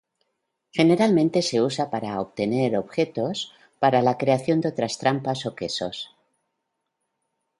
Generalmente 0.77 1.39
se 1.43 1.61
usa 1.61 1.91
para 1.91 2.19
obtener 2.19 2.75
objetos 2.75 3.53
para 3.79 4.01
la 4.01 4.17
creación 4.17 4.59
de 4.59 4.69
otras 4.69 4.97
trampas 4.97 5.45
o 5.45 5.53
quesos. 5.53 6.09